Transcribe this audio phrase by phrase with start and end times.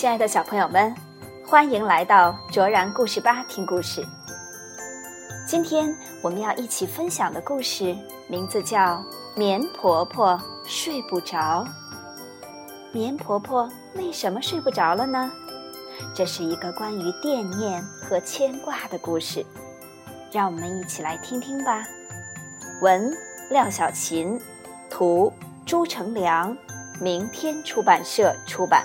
[0.00, 0.94] 亲爱的小朋友们，
[1.46, 4.02] 欢迎来到卓然故事吧听故事。
[5.46, 7.94] 今天我们要一起分享的故事
[8.26, 8.78] 名字叫
[9.36, 11.36] 《棉婆婆睡不着》。
[12.92, 15.30] 棉婆婆为什么睡不着了呢？
[16.14, 19.44] 这是一个关于惦念和牵挂的故事，
[20.32, 21.84] 让我们一起来听听吧。
[22.80, 23.14] 文：
[23.50, 24.40] 廖小琴，
[24.88, 25.30] 图：
[25.66, 26.56] 朱成良，
[26.98, 28.82] 明天出版社出版。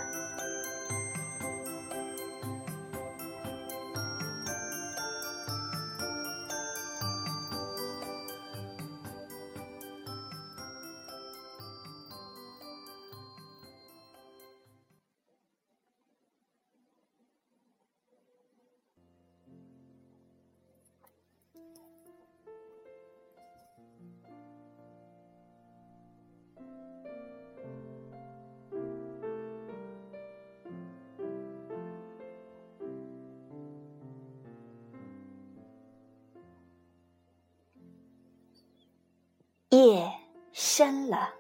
[39.76, 40.10] 夜
[40.54, 41.34] 深了，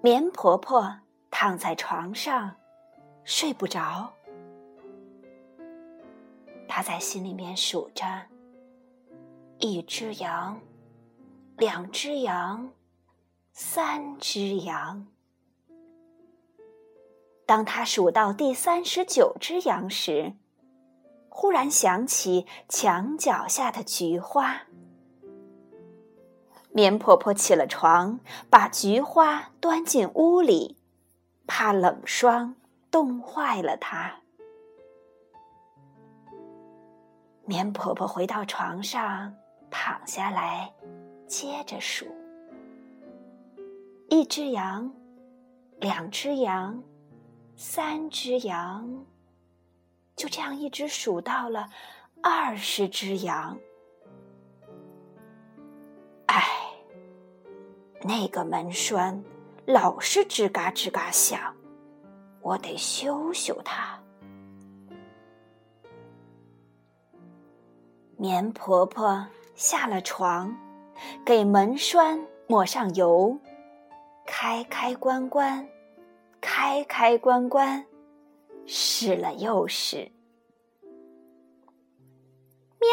[0.00, 2.54] 棉婆婆躺在床上，
[3.24, 4.12] 睡不着。
[6.68, 8.04] 她在心里面数着：
[9.58, 10.60] 一只羊，
[11.56, 12.70] 两只羊，
[13.52, 15.08] 三只羊。
[17.44, 20.32] 当她数到第三十九只羊时，
[21.28, 24.67] 忽然想起墙角下的菊花。
[26.78, 30.76] 棉婆婆起了床，把菊花端进屋里，
[31.44, 32.54] 怕冷霜
[32.88, 34.20] 冻坏了它。
[37.44, 39.34] 棉婆婆回到床上，
[39.68, 40.72] 躺下来，
[41.26, 42.06] 接着数：
[44.08, 44.94] 一只羊，
[45.80, 46.80] 两只羊，
[47.56, 49.04] 三只羊，
[50.14, 51.68] 就这样一直数到了
[52.22, 53.58] 二十只羊。
[58.02, 59.22] 那个门栓
[59.66, 61.54] 老是吱嘎吱嘎响，
[62.40, 63.98] 我得修修它。
[68.16, 70.56] 棉婆婆下了床，
[71.24, 73.38] 给门栓抹上油，
[74.26, 75.68] 开开关关，
[76.40, 77.84] 开开关关，
[78.66, 80.10] 试了又试。
[82.80, 82.88] 喵！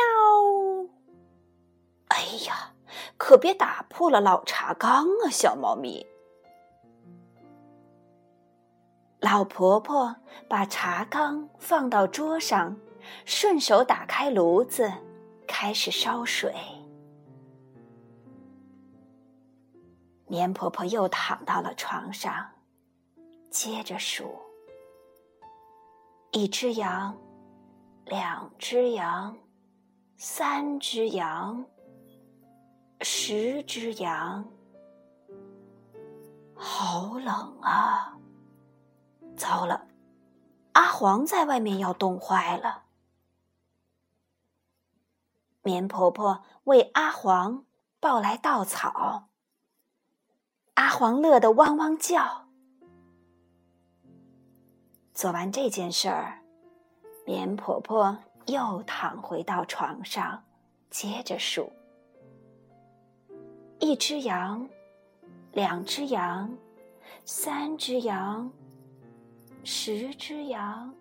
[2.09, 2.75] 哎呀！
[3.17, 6.05] 可别打破了老茶缸啊，小猫咪！
[9.19, 10.15] 老婆婆
[10.47, 12.77] 把茶缸放到桌上，
[13.25, 14.91] 顺手打开炉子，
[15.47, 16.53] 开始烧水。
[20.27, 22.45] 棉婆婆又躺到了床上，
[23.49, 24.35] 接着数：
[26.31, 27.15] 一只羊，
[28.05, 29.35] 两只羊，
[30.17, 31.65] 三只羊。
[33.01, 34.45] 十只羊，
[36.56, 38.17] 好冷啊！
[39.38, 39.88] 糟了，
[40.73, 42.83] 阿黄在外面要冻坏了。
[45.61, 47.66] 棉婆婆为阿黄
[48.00, 49.29] 抱来稻草，
[50.75, 52.47] 阿黄乐得汪汪叫。
[55.13, 56.41] 做完这件事儿，
[57.25, 60.44] 棉婆婆又躺回到床上，
[60.89, 61.72] 接着数。
[63.80, 64.68] 一只羊，
[65.52, 66.52] 两只羊，
[67.25, 68.52] 三只羊，
[69.63, 70.94] 十只羊，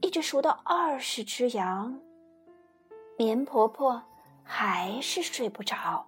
[0.00, 1.98] 一直数到二十只羊。
[3.16, 4.02] 棉婆婆
[4.42, 6.06] 还是睡不着。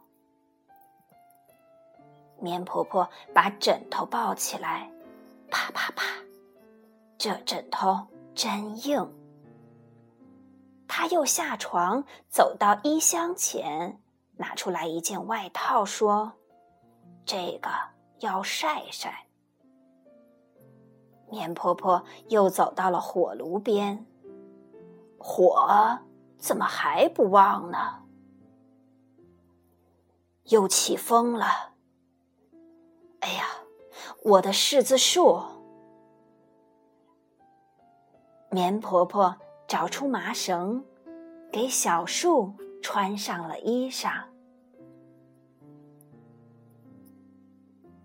[2.41, 4.91] 棉婆婆把枕头抱起来，
[5.50, 6.04] 啪啪啪，
[7.16, 9.09] 这枕头真硬。
[10.89, 14.00] 她又下床，走到衣箱前。
[14.37, 16.32] 拿出来一件外套，说
[17.25, 17.70] ：“这个
[18.18, 19.27] 要晒晒。”
[21.30, 24.04] 棉婆婆又走到了火炉边，
[25.18, 25.98] 火
[26.36, 28.03] 怎么还不旺呢？
[30.45, 31.47] 又起风了。
[33.21, 33.45] 哎呀，
[34.24, 35.41] 我的柿子树！
[38.51, 39.34] 棉婆婆
[39.66, 40.84] 找出麻绳，
[41.51, 42.53] 给小树
[42.83, 44.24] 穿上了衣裳。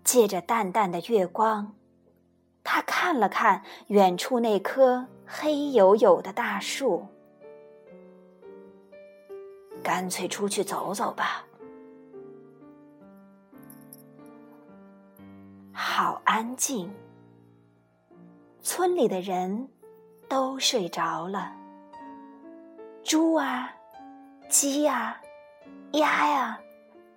[0.08, 1.74] 借着淡淡的月光，
[2.64, 7.06] 他看了看远处那棵黑黝黝的大树，
[9.82, 11.44] 干脆出去走走吧。
[15.74, 16.90] 好安静，
[18.62, 19.68] 村里的人
[20.26, 21.52] 都睡着了，
[23.04, 23.70] 猪啊、
[24.48, 25.20] 鸡呀、
[25.92, 26.58] 鸭呀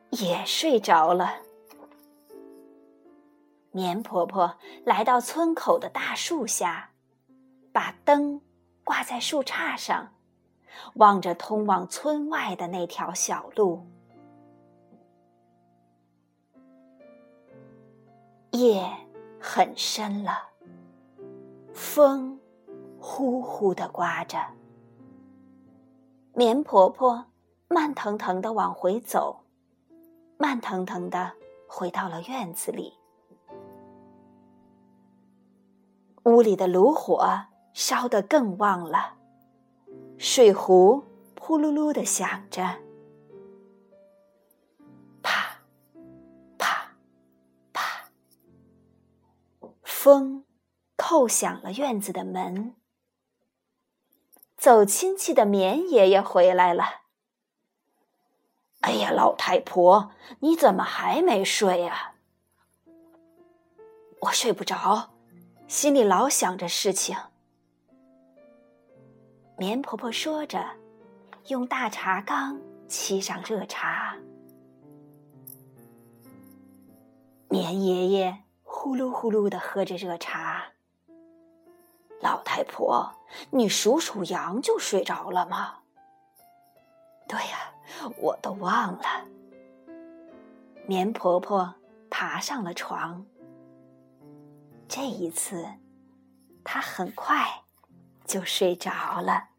[0.09, 1.33] 也睡着了。
[3.71, 6.91] 棉婆婆来到村口的大树下，
[7.71, 8.41] 把灯
[8.83, 10.13] 挂在树杈上，
[10.95, 13.87] 望着通往村外的那条小路。
[18.51, 18.85] 夜
[19.39, 20.49] 很深了，
[21.73, 22.37] 风
[22.99, 24.37] 呼呼的刮着。
[26.33, 27.25] 棉婆婆
[27.69, 29.45] 慢腾腾的往回走，
[30.37, 31.31] 慢腾腾的
[31.67, 32.93] 回到了院子里。
[36.23, 39.17] 屋里的炉火烧得更旺了，
[40.17, 41.03] 水壶
[41.33, 42.79] 扑噜噜的响着，
[45.23, 45.61] 啪，
[46.57, 46.93] 啪，
[47.73, 48.09] 啪。
[49.83, 50.45] 风
[50.95, 52.75] 叩响了院子的门，
[54.57, 57.01] 走亲戚的棉爷爷回来了。
[58.81, 62.15] 哎呀，老太婆，你怎么还没睡啊？
[64.21, 65.10] 我睡不着。
[65.71, 67.15] 心里老想着事情。
[69.57, 70.65] 棉婆婆说着，
[71.47, 72.59] 用大茶缸
[72.89, 74.17] 沏上热茶。
[77.47, 80.65] 棉爷爷呼噜呼噜的喝着热茶。
[82.19, 83.09] 老太婆，
[83.49, 85.77] 你数数羊就睡着了吗？
[87.29, 87.73] 对呀，
[88.17, 89.25] 我都忘了。
[90.85, 91.73] 棉婆婆
[92.09, 93.25] 爬上了床。
[94.93, 95.65] 这一次，
[96.65, 97.63] 他很快
[98.25, 99.50] 就睡着了。